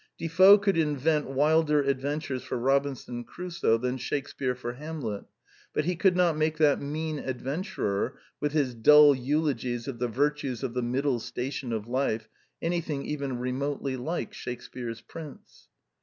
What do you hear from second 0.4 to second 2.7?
could invent wilder ad ventures for